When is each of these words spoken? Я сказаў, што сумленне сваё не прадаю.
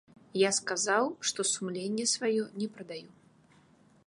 Я 0.41 0.49
сказаў, 0.59 1.05
што 1.31 1.45
сумленне 1.51 2.05
сваё 2.15 2.43
не 2.63 2.67
прадаю. 2.79 3.07